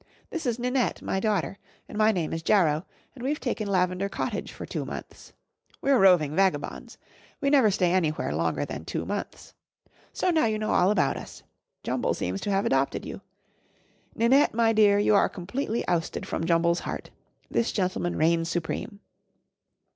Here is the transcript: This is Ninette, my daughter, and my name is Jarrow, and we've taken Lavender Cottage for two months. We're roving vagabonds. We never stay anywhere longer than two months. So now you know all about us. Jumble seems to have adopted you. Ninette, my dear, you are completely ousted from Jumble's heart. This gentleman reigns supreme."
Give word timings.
This 0.31 0.47
is 0.47 0.57
Ninette, 0.57 1.03
my 1.03 1.19
daughter, 1.19 1.59
and 1.87 1.95
my 1.95 2.11
name 2.11 2.33
is 2.33 2.41
Jarrow, 2.41 2.87
and 3.13 3.23
we've 3.23 3.39
taken 3.39 3.67
Lavender 3.67 4.09
Cottage 4.09 4.51
for 4.51 4.65
two 4.65 4.83
months. 4.83 5.31
We're 5.79 5.99
roving 5.99 6.35
vagabonds. 6.35 6.97
We 7.39 7.51
never 7.51 7.69
stay 7.69 7.91
anywhere 7.91 8.33
longer 8.33 8.65
than 8.65 8.83
two 8.83 9.05
months. 9.05 9.53
So 10.11 10.31
now 10.31 10.45
you 10.47 10.57
know 10.57 10.71
all 10.71 10.89
about 10.89 11.17
us. 11.17 11.43
Jumble 11.83 12.15
seems 12.15 12.41
to 12.41 12.49
have 12.49 12.65
adopted 12.65 13.05
you. 13.05 13.21
Ninette, 14.15 14.55
my 14.55 14.73
dear, 14.73 14.97
you 14.97 15.13
are 15.13 15.29
completely 15.29 15.87
ousted 15.87 16.27
from 16.27 16.47
Jumble's 16.47 16.79
heart. 16.79 17.11
This 17.51 17.71
gentleman 17.71 18.15
reigns 18.15 18.49
supreme." 18.49 19.01